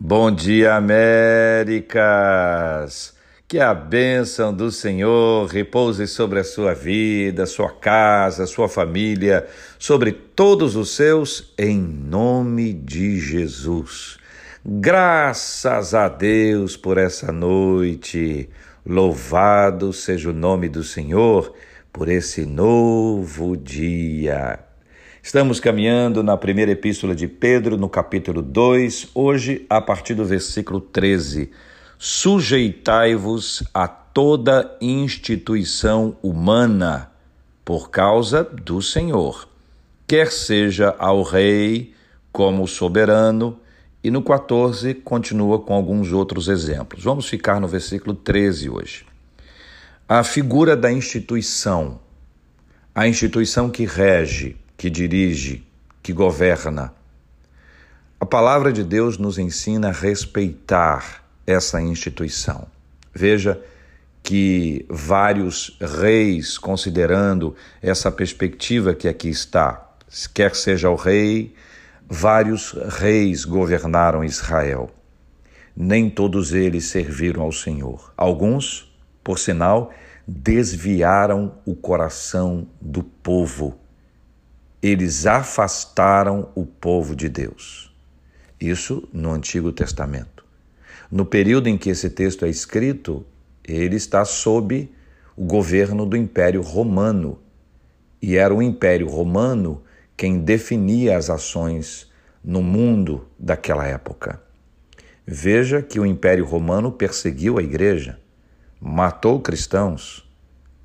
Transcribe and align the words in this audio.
Bom 0.00 0.30
dia, 0.30 0.76
Américas! 0.76 1.92
Que 3.48 3.58
a 3.58 3.74
bênção 3.74 4.54
do 4.54 4.70
Senhor 4.70 5.48
repouse 5.48 6.06
sobre 6.06 6.38
a 6.38 6.44
sua 6.44 6.72
vida, 6.72 7.44
sua 7.46 7.70
casa, 7.70 8.46
sua 8.46 8.68
família, 8.68 9.48
sobre 9.76 10.12
todos 10.12 10.76
os 10.76 10.94
seus, 10.94 11.52
em 11.58 11.80
nome 11.80 12.72
de 12.72 13.18
Jesus. 13.18 14.18
Graças 14.64 15.94
a 15.94 16.08
Deus 16.08 16.76
por 16.76 16.96
essa 16.96 17.32
noite. 17.32 18.48
Louvado 18.86 19.92
seja 19.92 20.30
o 20.30 20.32
nome 20.32 20.68
do 20.68 20.84
Senhor 20.84 21.52
por 21.92 22.08
esse 22.08 22.46
novo 22.46 23.56
dia. 23.56 24.67
Estamos 25.28 25.60
caminhando 25.60 26.22
na 26.22 26.38
primeira 26.38 26.72
epístola 26.72 27.14
de 27.14 27.28
Pedro, 27.28 27.76
no 27.76 27.86
capítulo 27.86 28.40
2, 28.40 29.08
hoje 29.14 29.66
a 29.68 29.78
partir 29.78 30.14
do 30.14 30.24
versículo 30.24 30.80
13. 30.80 31.50
Sujeitai-vos 31.98 33.62
a 33.74 33.86
toda 33.86 34.74
instituição 34.80 36.16
humana 36.22 37.12
por 37.62 37.90
causa 37.90 38.42
do 38.42 38.80
Senhor, 38.80 39.46
quer 40.06 40.32
seja 40.32 40.96
ao 40.98 41.22
rei 41.22 41.92
como 42.32 42.66
soberano, 42.66 43.60
e 44.02 44.10
no 44.10 44.22
14 44.22 44.94
continua 44.94 45.58
com 45.58 45.74
alguns 45.74 46.10
outros 46.10 46.48
exemplos. 46.48 47.04
Vamos 47.04 47.28
ficar 47.28 47.60
no 47.60 47.68
versículo 47.68 48.14
13 48.14 48.70
hoje. 48.70 49.04
A 50.08 50.24
figura 50.24 50.74
da 50.74 50.90
instituição, 50.90 52.00
a 52.94 53.06
instituição 53.06 53.68
que 53.68 53.84
rege, 53.84 54.56
que 54.78 54.88
dirige, 54.88 55.66
que 56.00 56.12
governa. 56.12 56.94
A 58.20 58.24
palavra 58.24 58.72
de 58.72 58.84
Deus 58.84 59.18
nos 59.18 59.36
ensina 59.36 59.88
a 59.88 59.92
respeitar 59.92 61.24
essa 61.44 61.82
instituição. 61.82 62.68
Veja 63.12 63.60
que 64.22 64.86
vários 64.88 65.76
reis, 65.80 66.56
considerando 66.56 67.56
essa 67.82 68.12
perspectiva 68.12 68.94
que 68.94 69.08
aqui 69.08 69.28
está, 69.28 69.84
quer 70.32 70.54
seja 70.54 70.88
o 70.88 70.94
rei, 70.94 71.52
vários 72.08 72.72
reis 72.72 73.44
governaram 73.44 74.22
Israel. 74.22 74.90
Nem 75.76 76.08
todos 76.08 76.52
eles 76.52 76.84
serviram 76.84 77.42
ao 77.42 77.52
Senhor. 77.52 78.12
Alguns, 78.16 78.96
por 79.24 79.40
sinal, 79.40 79.92
desviaram 80.26 81.54
o 81.64 81.74
coração 81.74 82.68
do 82.80 83.02
povo 83.02 83.76
eles 84.82 85.26
afastaram 85.26 86.50
o 86.54 86.64
povo 86.64 87.16
de 87.16 87.28
Deus. 87.28 87.92
Isso 88.60 89.08
no 89.12 89.32
Antigo 89.32 89.72
Testamento. 89.72 90.44
No 91.10 91.24
período 91.24 91.68
em 91.68 91.76
que 91.76 91.90
esse 91.90 92.10
texto 92.10 92.44
é 92.44 92.48
escrito, 92.48 93.24
ele 93.64 93.96
está 93.96 94.24
sob 94.24 94.90
o 95.36 95.44
governo 95.44 96.04
do 96.04 96.16
Império 96.16 96.60
Romano. 96.62 97.38
E 98.20 98.36
era 98.36 98.54
o 98.54 98.62
Império 98.62 99.08
Romano 99.08 99.82
quem 100.16 100.38
definia 100.38 101.16
as 101.16 101.30
ações 101.30 102.10
no 102.42 102.62
mundo 102.62 103.26
daquela 103.38 103.86
época. 103.86 104.42
Veja 105.26 105.82
que 105.82 106.00
o 106.00 106.06
Império 106.06 106.44
Romano 106.44 106.90
perseguiu 106.90 107.58
a 107.58 107.62
igreja, 107.62 108.18
matou 108.80 109.40
cristãos. 109.40 110.28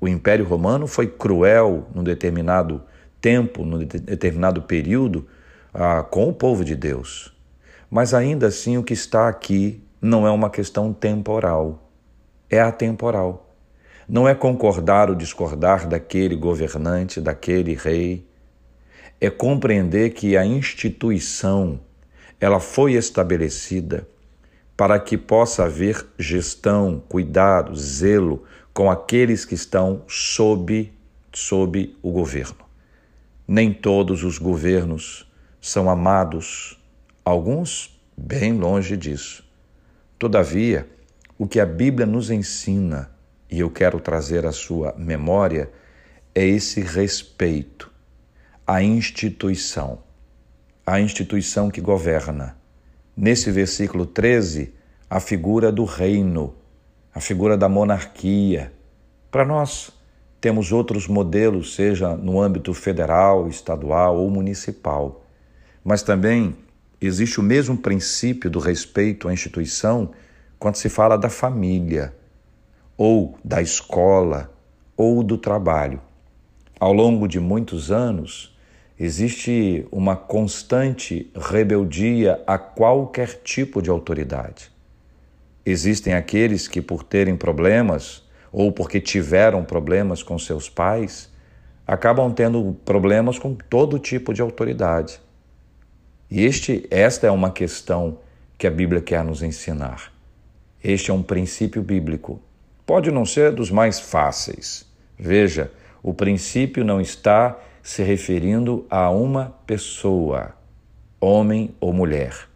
O 0.00 0.06
Império 0.06 0.44
Romano 0.44 0.86
foi 0.86 1.06
cruel 1.06 1.88
num 1.94 2.04
determinado 2.04 2.82
tempo, 3.24 3.64
num 3.64 3.78
determinado 3.78 4.60
período, 4.60 5.26
ah, 5.72 6.02
com 6.02 6.28
o 6.28 6.32
povo 6.34 6.62
de 6.62 6.76
Deus. 6.76 7.34
Mas 7.90 8.12
ainda 8.12 8.48
assim, 8.48 8.76
o 8.76 8.82
que 8.82 8.92
está 8.92 9.30
aqui 9.30 9.82
não 9.98 10.26
é 10.26 10.30
uma 10.30 10.50
questão 10.50 10.92
temporal, 10.92 11.90
é 12.50 12.60
atemporal. 12.60 13.56
Não 14.06 14.28
é 14.28 14.34
concordar 14.34 15.08
ou 15.08 15.16
discordar 15.16 15.88
daquele 15.88 16.36
governante, 16.36 17.18
daquele 17.18 17.72
rei. 17.72 18.28
É 19.18 19.30
compreender 19.30 20.10
que 20.10 20.36
a 20.36 20.44
instituição 20.44 21.80
ela 22.38 22.60
foi 22.60 22.92
estabelecida 22.92 24.06
para 24.76 25.00
que 25.00 25.16
possa 25.16 25.64
haver 25.64 26.04
gestão, 26.18 27.02
cuidado, 27.08 27.74
zelo 27.74 28.42
com 28.74 28.90
aqueles 28.90 29.46
que 29.46 29.54
estão 29.54 30.02
sob, 30.06 30.92
sob 31.32 31.96
o 32.02 32.12
governo. 32.12 32.63
Nem 33.46 33.72
todos 33.72 34.24
os 34.24 34.38
governos 34.38 35.30
são 35.60 35.90
amados, 35.90 36.78
alguns 37.24 38.00
bem 38.16 38.52
longe 38.52 38.96
disso. 38.96 39.44
Todavia, 40.18 40.88
o 41.38 41.46
que 41.46 41.60
a 41.60 41.66
Bíblia 41.66 42.06
nos 42.06 42.30
ensina, 42.30 43.10
e 43.50 43.60
eu 43.60 43.70
quero 43.70 44.00
trazer 44.00 44.46
à 44.46 44.52
sua 44.52 44.94
memória, 44.96 45.70
é 46.34 46.44
esse 46.44 46.80
respeito 46.80 47.92
à 48.66 48.82
instituição, 48.82 49.98
à 50.86 51.00
instituição 51.00 51.70
que 51.70 51.80
governa. 51.80 52.56
Nesse 53.16 53.50
versículo 53.50 54.06
13, 54.06 54.72
a 55.08 55.20
figura 55.20 55.70
do 55.70 55.84
reino, 55.84 56.54
a 57.14 57.20
figura 57.20 57.56
da 57.56 57.68
monarquia. 57.68 58.72
Para 59.30 59.44
nós, 59.44 59.90
temos 60.44 60.72
outros 60.72 61.08
modelos, 61.08 61.74
seja 61.74 62.14
no 62.14 62.38
âmbito 62.38 62.74
federal, 62.74 63.48
estadual 63.48 64.18
ou 64.18 64.28
municipal. 64.28 65.24
Mas 65.82 66.02
também 66.02 66.54
existe 67.00 67.40
o 67.40 67.42
mesmo 67.42 67.78
princípio 67.78 68.50
do 68.50 68.58
respeito 68.58 69.26
à 69.26 69.32
instituição 69.32 70.10
quando 70.58 70.76
se 70.76 70.90
fala 70.90 71.16
da 71.16 71.30
família, 71.30 72.14
ou 72.94 73.38
da 73.42 73.62
escola, 73.62 74.52
ou 74.94 75.22
do 75.22 75.38
trabalho. 75.38 75.98
Ao 76.78 76.92
longo 76.92 77.26
de 77.26 77.40
muitos 77.40 77.90
anos, 77.90 78.54
existe 79.00 79.88
uma 79.90 80.14
constante 80.14 81.32
rebeldia 81.34 82.42
a 82.46 82.58
qualquer 82.58 83.40
tipo 83.42 83.80
de 83.80 83.88
autoridade. 83.88 84.70
Existem 85.64 86.12
aqueles 86.12 86.68
que, 86.68 86.82
por 86.82 87.02
terem 87.02 87.34
problemas, 87.34 88.23
ou 88.54 88.70
porque 88.70 89.00
tiveram 89.00 89.64
problemas 89.64 90.22
com 90.22 90.38
seus 90.38 90.70
pais, 90.70 91.28
acabam 91.84 92.32
tendo 92.32 92.76
problemas 92.84 93.36
com 93.36 93.52
todo 93.52 93.98
tipo 93.98 94.32
de 94.32 94.40
autoridade. 94.40 95.20
E 96.30 96.44
este, 96.44 96.86
esta 96.88 97.26
é 97.26 97.30
uma 97.32 97.50
questão 97.50 98.18
que 98.56 98.68
a 98.68 98.70
Bíblia 98.70 99.00
quer 99.00 99.24
nos 99.24 99.42
ensinar. 99.42 100.12
Este 100.82 101.10
é 101.10 101.14
um 101.14 101.22
princípio 101.22 101.82
bíblico. 101.82 102.40
Pode 102.86 103.10
não 103.10 103.26
ser 103.26 103.50
dos 103.50 103.72
mais 103.72 103.98
fáceis. 103.98 104.86
Veja, 105.18 105.72
o 106.00 106.14
princípio 106.14 106.84
não 106.84 107.00
está 107.00 107.58
se 107.82 108.04
referindo 108.04 108.86
a 108.88 109.10
uma 109.10 109.52
pessoa, 109.66 110.54
homem 111.20 111.74
ou 111.80 111.92
mulher, 111.92 112.48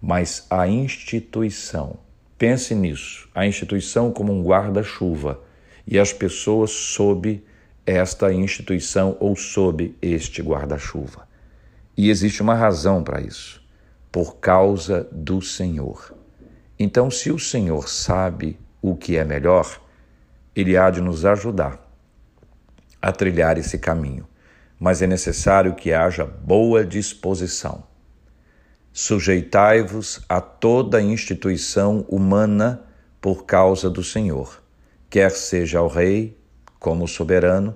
mas 0.00 0.46
a 0.48 0.68
instituição. 0.68 1.96
Pense 2.42 2.74
nisso, 2.74 3.28
a 3.32 3.46
instituição 3.46 4.10
como 4.10 4.32
um 4.32 4.42
guarda-chuva 4.42 5.40
e 5.86 5.96
as 5.96 6.12
pessoas 6.12 6.72
sob 6.72 7.40
esta 7.86 8.32
instituição 8.32 9.16
ou 9.20 9.36
sob 9.36 9.96
este 10.02 10.42
guarda-chuva. 10.42 11.28
E 11.96 12.10
existe 12.10 12.42
uma 12.42 12.56
razão 12.56 13.04
para 13.04 13.20
isso, 13.20 13.62
por 14.10 14.38
causa 14.38 15.06
do 15.12 15.40
Senhor. 15.40 16.16
Então, 16.76 17.12
se 17.12 17.30
o 17.30 17.38
Senhor 17.38 17.88
sabe 17.88 18.58
o 18.82 18.96
que 18.96 19.16
é 19.16 19.24
melhor, 19.24 19.80
ele 20.52 20.76
há 20.76 20.90
de 20.90 21.00
nos 21.00 21.24
ajudar 21.24 21.80
a 23.00 23.12
trilhar 23.12 23.56
esse 23.56 23.78
caminho, 23.78 24.26
mas 24.80 25.00
é 25.00 25.06
necessário 25.06 25.76
que 25.76 25.92
haja 25.92 26.24
boa 26.24 26.84
disposição. 26.84 27.91
Sujeitai-vos 28.92 30.20
a 30.28 30.40
toda 30.40 31.00
instituição 31.00 32.04
humana 32.08 32.84
por 33.20 33.46
causa 33.46 33.88
do 33.88 34.04
Senhor, 34.04 34.62
quer 35.08 35.30
seja 35.30 35.78
ao 35.78 35.88
Rei 35.88 36.36
como 36.78 37.08
soberano. 37.08 37.74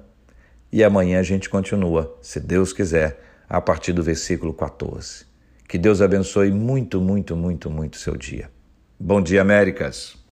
E 0.71 0.85
amanhã 0.85 1.21
a 1.21 1.23
gente 1.23 1.49
continua, 1.49 2.15
se 2.21 2.39
Deus 2.39 2.73
quiser, 2.73 3.19
a 3.49 3.61
partir 3.61 3.93
do 3.93 4.03
versículo 4.03 4.53
14. 4.53 5.25
Que 5.67 5.79
Deus 5.79 6.03
abençoe 6.03 6.51
muito, 6.51 7.01
muito, 7.01 7.35
muito, 7.35 7.71
muito 7.71 7.97
seu 7.97 8.17
dia. 8.17 8.51
Bom 8.99 9.23
dia, 9.23 9.41
Américas! 9.41 10.17